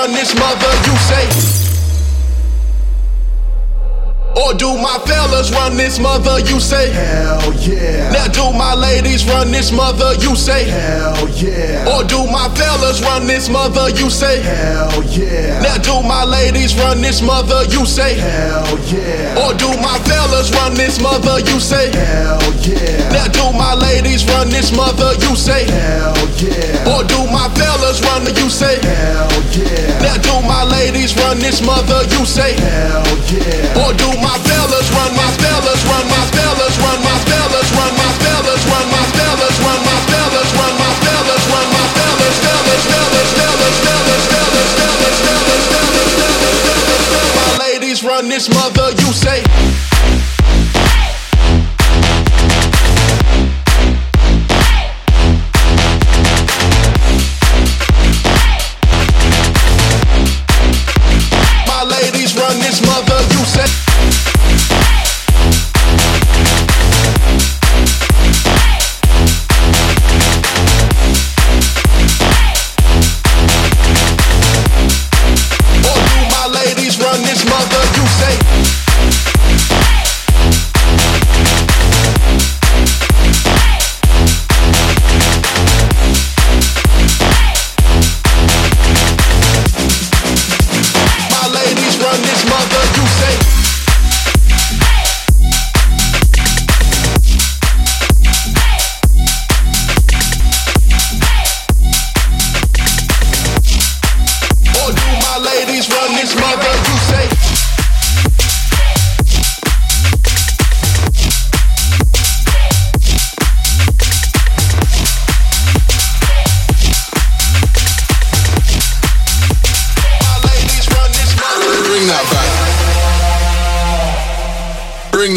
[0.00, 1.69] run this mother, you say
[4.50, 8.10] Or do my fellas run this mother, you say Hell yeah.
[8.10, 11.86] Now do my ladies run this mother, you say Hell yeah.
[11.86, 15.62] Or do my fellas run this mother, you say Hell yeah.
[15.62, 19.38] Now do my ladies run this mother, you say Hell yeah.
[19.38, 23.06] Or do my fellas run this mother, you say Hell yeah.
[23.14, 26.90] Now do my ladies run this mother, you say Hell yeah.
[26.90, 30.02] Or do my fellas run you say Hell yeah.
[30.02, 33.86] Now do my ladies run this mother, you say Hell yeah.
[33.86, 34.39] Or do my
[34.96, 39.56] run my fellas run my fellas run my fellas run my fellas run my fellas
[39.64, 45.16] run my fellas run my fellas run my fellas fellas fellas fellas fellas fellas fellas
[45.26, 46.00] fellas
[47.36, 49.42] My ladies run this mother, you say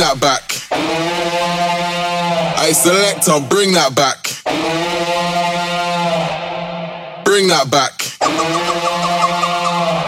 [0.04, 0.44] that back.
[2.60, 4.20] I selector, bring that back.
[7.24, 8.02] Bring that back.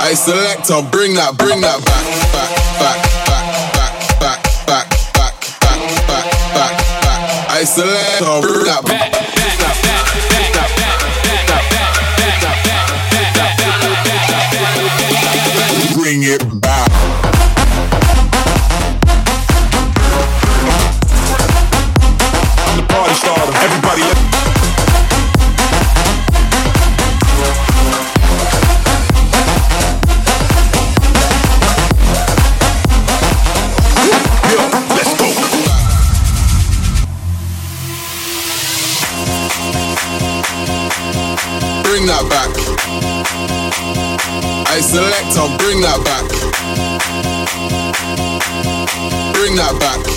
[0.02, 2.04] I selector, bring that, bring that back,
[2.36, 7.50] back, back, back, back, back, back, back, back, back, back.
[7.50, 9.16] I selector, bring that back.
[15.96, 16.65] Bring it
[23.48, 23.72] about them.
[23.72, 24.02] Everybody.
[24.02, 24.26] Let-
[41.84, 42.50] bring that back.
[44.68, 46.26] I select, I bring that back.
[49.34, 50.15] Bring that back.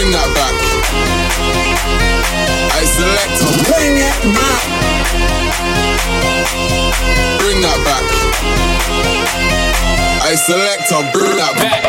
[0.00, 0.56] Bring that back.
[2.72, 4.64] I selector, bring it back.
[7.38, 8.04] Bring that back.
[10.22, 11.84] I selector, bring that back.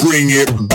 [0.00, 0.65] Bring it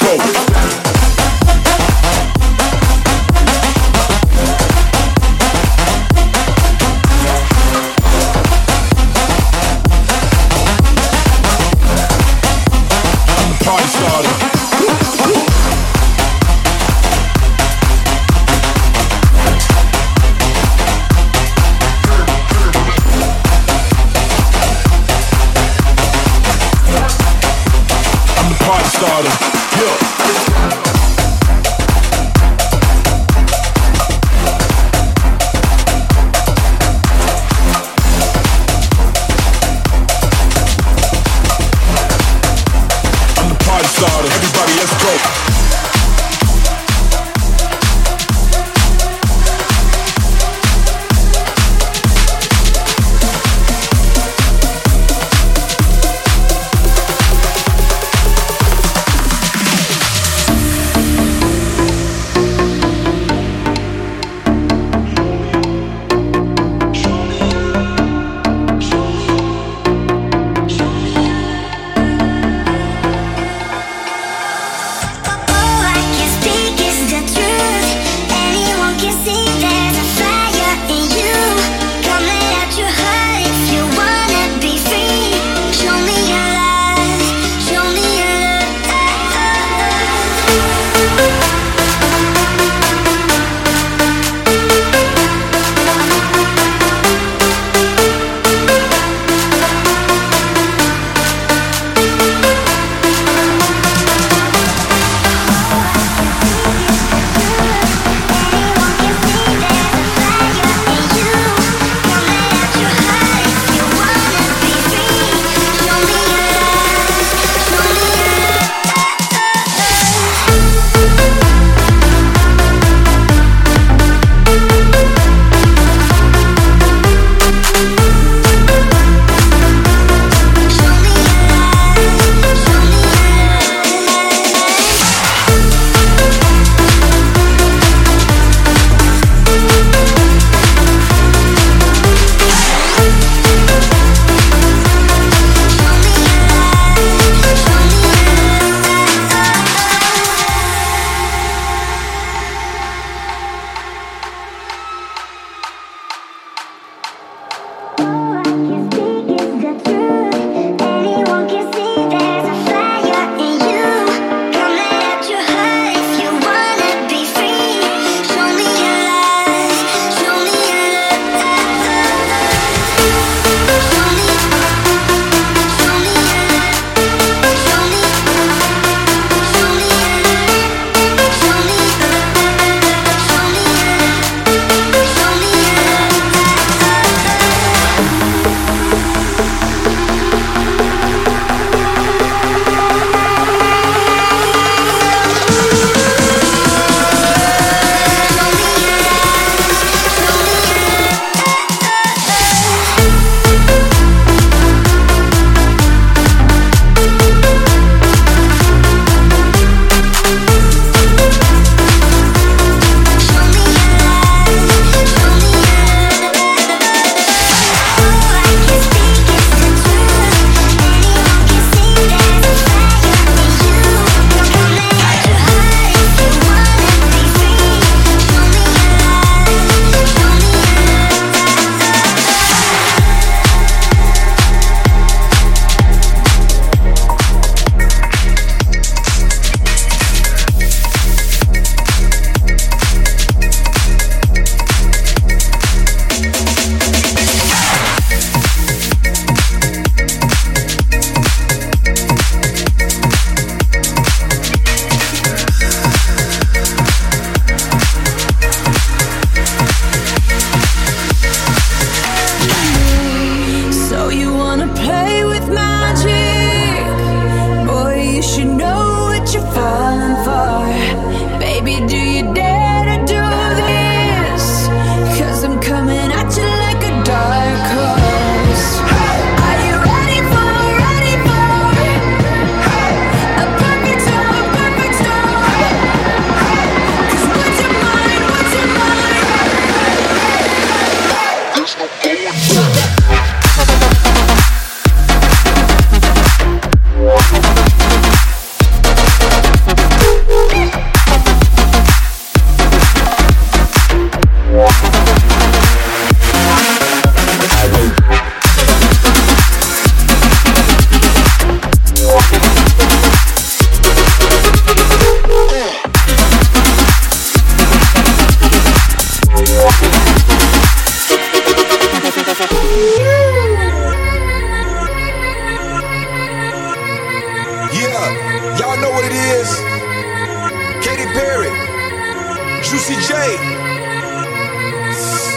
[0.00, 0.39] go.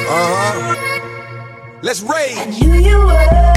[0.07, 1.79] Huh.
[1.81, 2.37] Let's raid.
[2.47, 3.53] knew you were,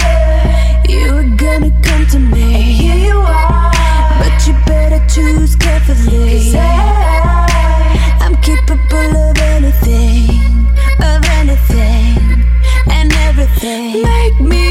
[0.89, 2.55] you were gonna come to me.
[2.55, 3.73] And here you are,
[4.19, 6.51] but you better choose carefully.
[6.51, 10.67] Cause I, I'm capable of anything,
[11.01, 12.45] of anything,
[12.91, 14.03] and everything.
[14.03, 14.66] Make me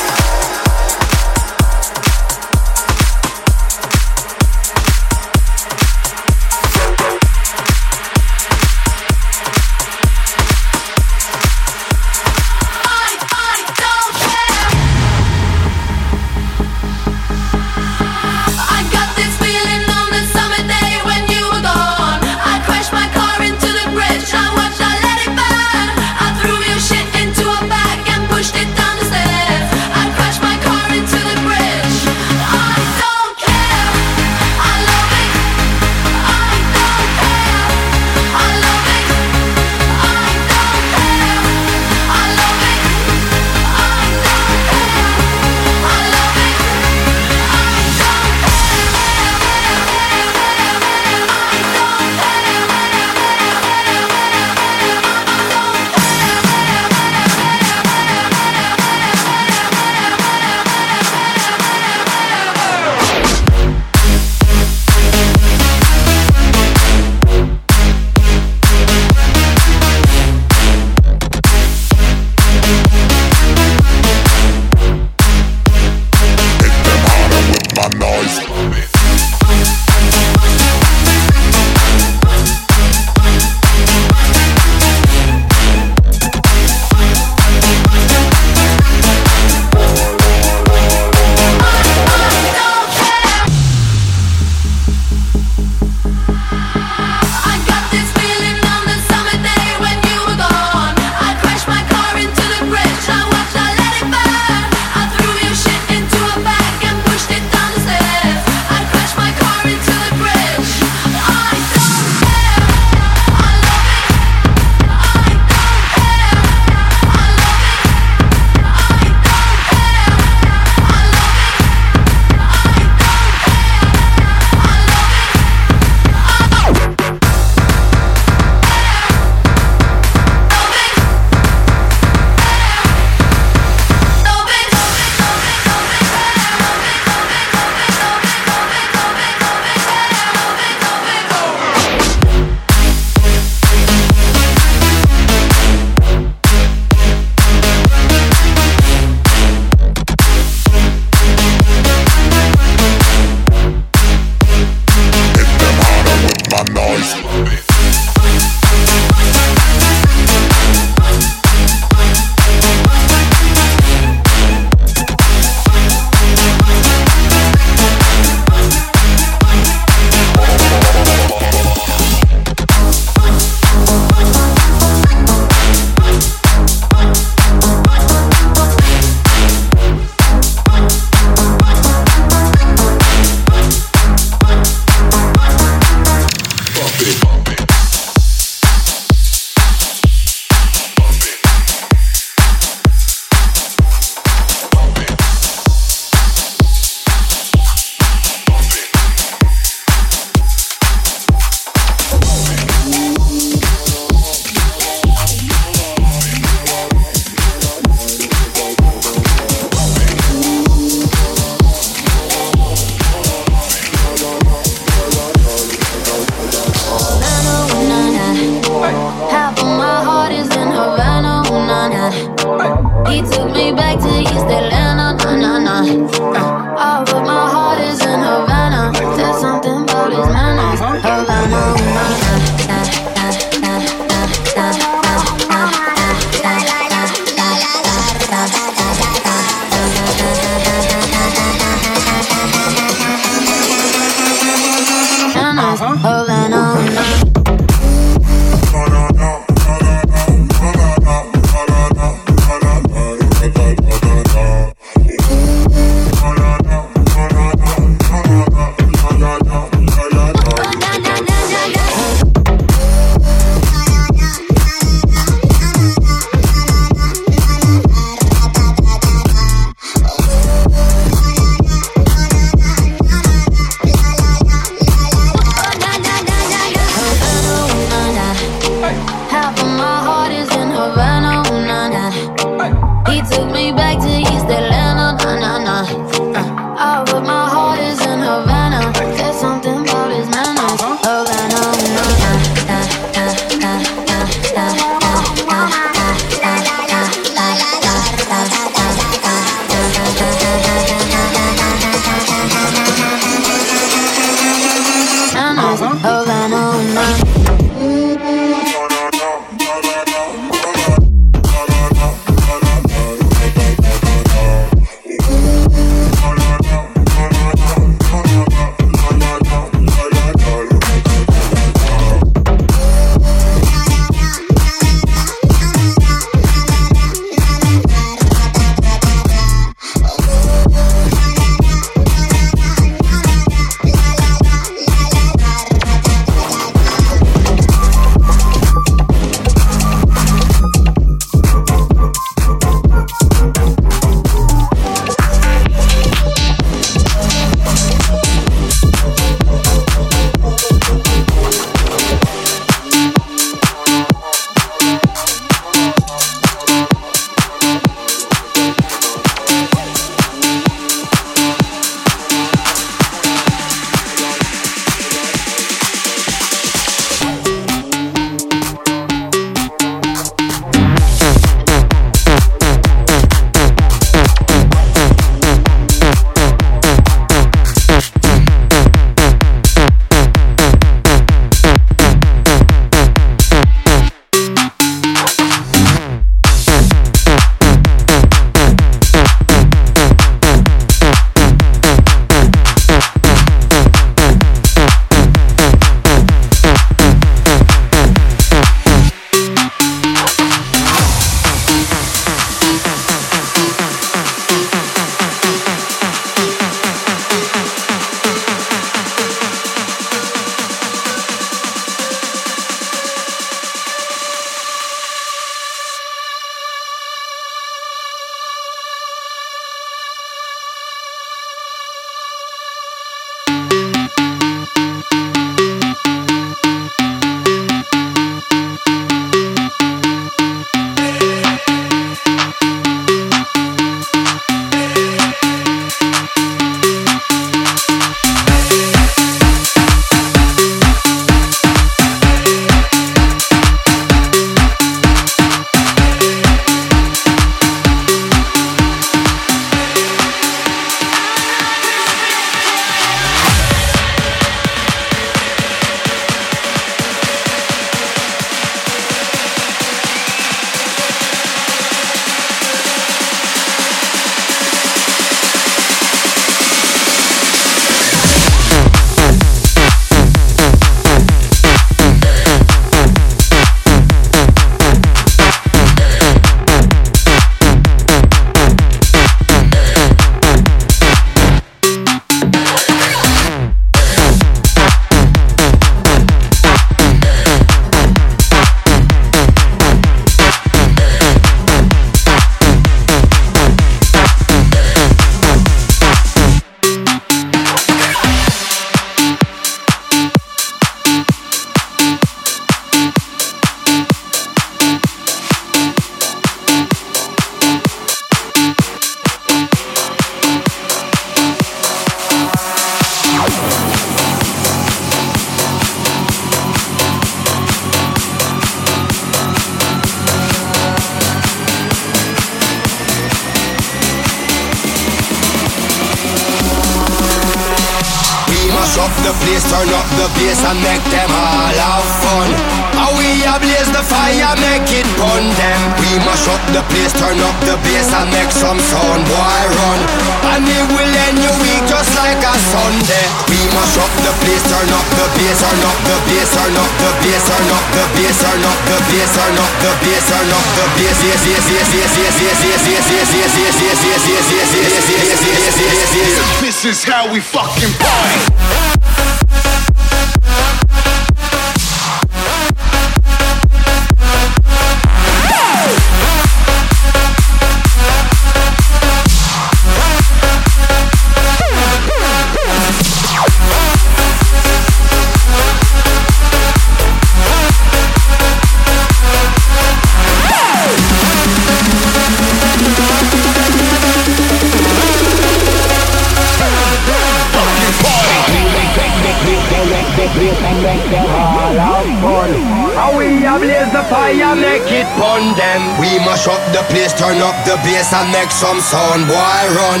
[594.08, 595.82] fire, make it burn them.
[596.00, 600.00] We mash up the place, turn up the bass and make some sound, boy run.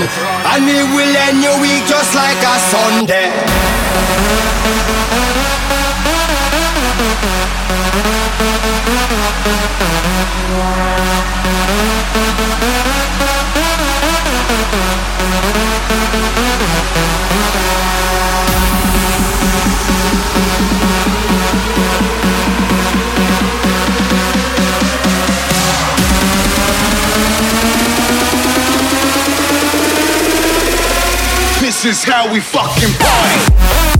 [0.52, 3.32] And we will end your week just like a Sunday.
[10.54, 11.53] Yeah.
[31.84, 33.93] This is how we fucking party.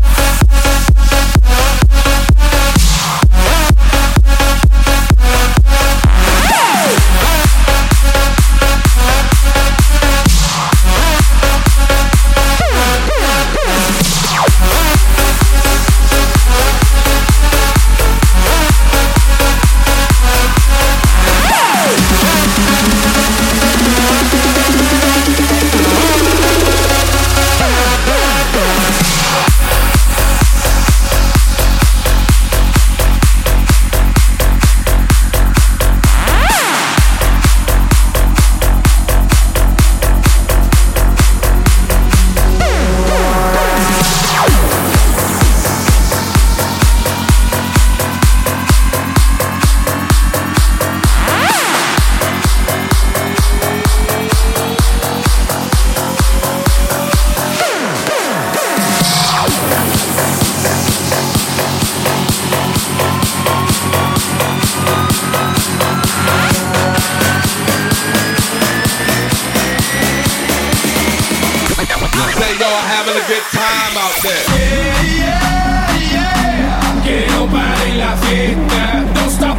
[72.84, 74.44] y'all having a good time out there.
[74.58, 77.02] Yeah, yeah, yeah.
[77.04, 79.04] Que no pare la fiesta.
[79.14, 79.53] Don't stop.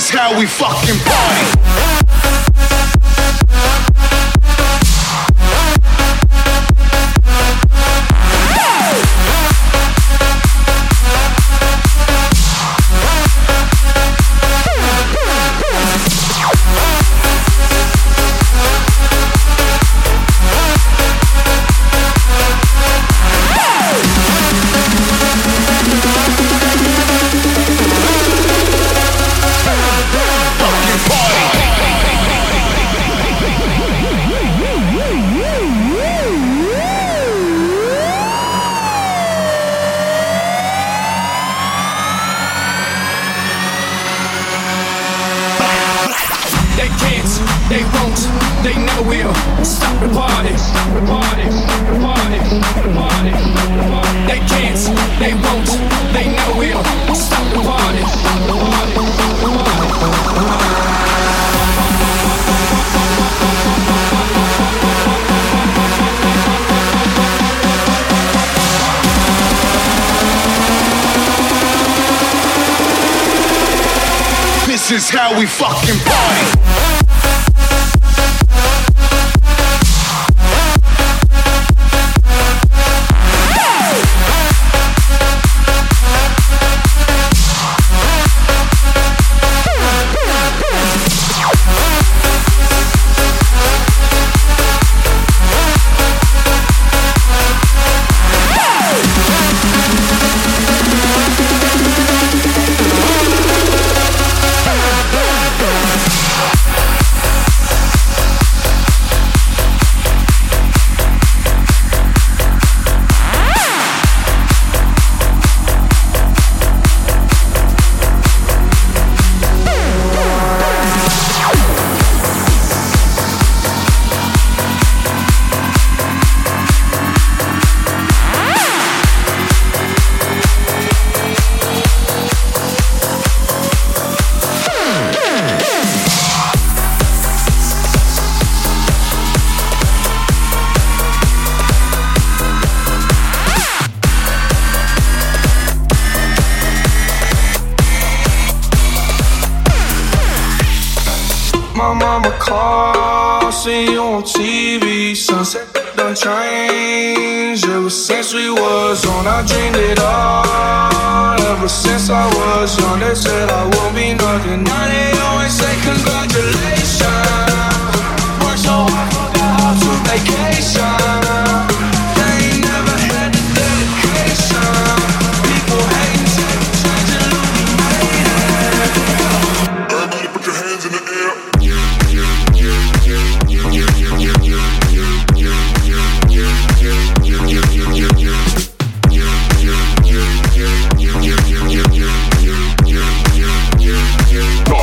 [0.00, 1.89] is how we fucking party.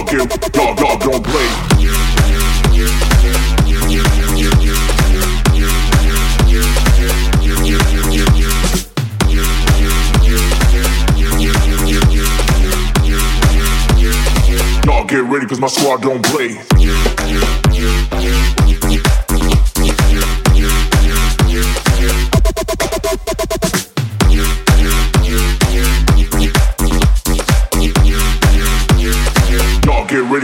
[0.08, 1.48] fuck you, dog, dog, don't play.
[15.08, 17.07] get ready cause my squad don't play.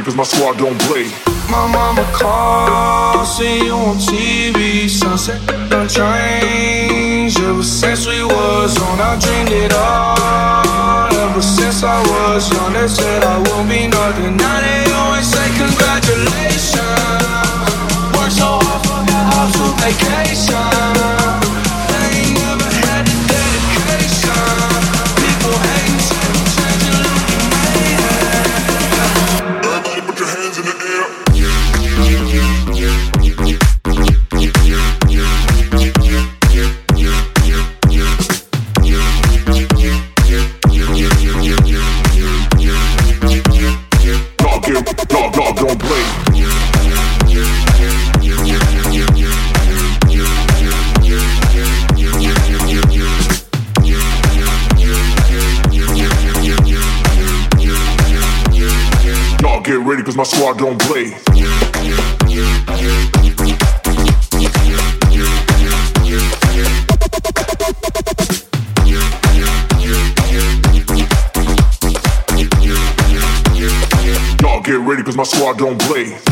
[0.03, 1.07] because my squad don't play.
[1.49, 4.89] My mama calls, see you on TV.
[4.89, 5.39] Sunset
[5.69, 8.99] done changed ever since we was on.
[8.99, 12.73] I dreamed it all ever since I was young.
[12.73, 14.35] They said I won't be nothing.
[14.35, 16.83] Now they always say congratulations.
[18.11, 20.52] Worked so hard, forgot how to vacation.
[75.23, 76.22] my squad don't play.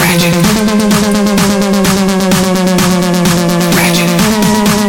[0.00, 0.34] Ratchet.
[3.76, 4.79] Ratchet.